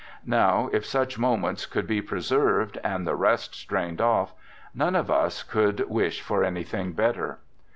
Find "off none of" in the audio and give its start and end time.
4.01-5.11